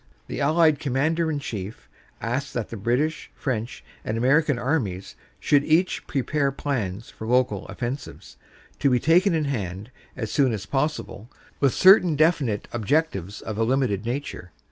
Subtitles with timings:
[0.25, 1.87] The Allied Commander in Chief
[2.21, 8.35] asked that the British, French and American Armies should each prepare plans for local offensives,
[8.79, 11.27] to be taken in hand as soon as pos sible,
[11.59, 14.51] with certain definite objectives of a limited nature.